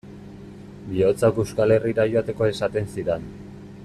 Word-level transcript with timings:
Bihotzak 0.93 1.37
Euskal 1.43 1.75
Herrira 1.75 2.07
joateko 2.13 2.51
esaten 2.55 2.91
zidan. 2.97 3.29